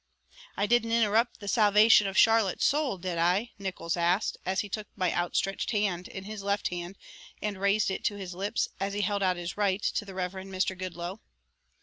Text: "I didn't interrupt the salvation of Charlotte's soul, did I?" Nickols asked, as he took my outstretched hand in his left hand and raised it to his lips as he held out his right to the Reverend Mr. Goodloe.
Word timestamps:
"I 0.57 0.65
didn't 0.65 0.93
interrupt 0.93 1.39
the 1.41 1.47
salvation 1.47 2.07
of 2.07 2.17
Charlotte's 2.17 2.65
soul, 2.65 2.97
did 2.97 3.19
I?" 3.19 3.51
Nickols 3.59 3.95
asked, 3.95 4.35
as 4.47 4.61
he 4.61 4.67
took 4.67 4.87
my 4.95 5.13
outstretched 5.13 5.69
hand 5.69 6.07
in 6.07 6.23
his 6.23 6.41
left 6.41 6.69
hand 6.69 6.97
and 7.39 7.61
raised 7.61 7.91
it 7.91 8.03
to 8.05 8.15
his 8.15 8.33
lips 8.33 8.67
as 8.79 8.93
he 8.93 9.01
held 9.01 9.21
out 9.21 9.37
his 9.37 9.57
right 9.57 9.83
to 9.83 10.03
the 10.03 10.15
Reverend 10.15 10.51
Mr. 10.51 10.75
Goodloe. 10.75 11.19